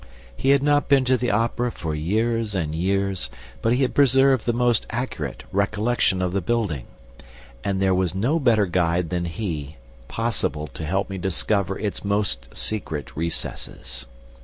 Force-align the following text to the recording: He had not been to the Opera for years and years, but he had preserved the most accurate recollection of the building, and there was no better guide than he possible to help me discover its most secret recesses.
He 0.35 0.49
had 0.49 0.63
not 0.63 0.89
been 0.89 1.05
to 1.05 1.15
the 1.15 1.29
Opera 1.29 1.71
for 1.71 1.93
years 1.93 2.55
and 2.55 2.73
years, 2.73 3.29
but 3.61 3.71
he 3.73 3.83
had 3.83 3.93
preserved 3.93 4.47
the 4.47 4.51
most 4.51 4.87
accurate 4.89 5.43
recollection 5.51 6.23
of 6.23 6.33
the 6.33 6.41
building, 6.41 6.85
and 7.63 7.79
there 7.79 7.93
was 7.93 8.15
no 8.15 8.39
better 8.39 8.65
guide 8.65 9.11
than 9.11 9.25
he 9.25 9.75
possible 10.07 10.65
to 10.65 10.85
help 10.87 11.07
me 11.07 11.19
discover 11.19 11.77
its 11.77 12.03
most 12.03 12.57
secret 12.57 13.15
recesses. 13.15 14.07